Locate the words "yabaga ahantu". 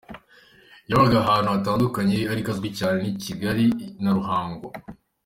0.89-1.49